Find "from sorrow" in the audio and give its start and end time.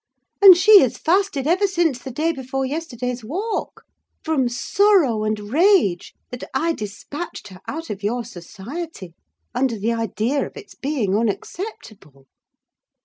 4.23-5.23